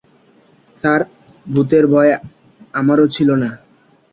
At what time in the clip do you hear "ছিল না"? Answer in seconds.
3.15-3.49